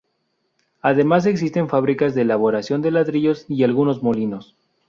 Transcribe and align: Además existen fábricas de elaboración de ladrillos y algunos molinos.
Además 0.81 1.27
existen 1.27 1.69
fábricas 1.69 2.15
de 2.15 2.23
elaboración 2.23 2.81
de 2.81 2.89
ladrillos 2.89 3.45
y 3.47 3.63
algunos 3.63 4.01
molinos. 4.01 4.55